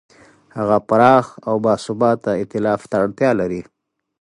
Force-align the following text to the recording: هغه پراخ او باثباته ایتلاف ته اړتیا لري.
هغه 0.57 0.77
پراخ 0.89 1.25
او 1.47 1.55
باثباته 1.65 2.31
ایتلاف 2.41 2.81
ته 2.89 2.95
اړتیا 3.03 3.31
لري. 3.39 3.61